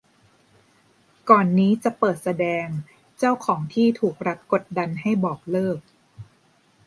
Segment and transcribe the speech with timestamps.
[1.29, 2.65] ก่อนนี้จะเปิดแสดง
[3.17, 5.79] เจ้าของที่ถูกรัฐกดดันให้บอกเลิก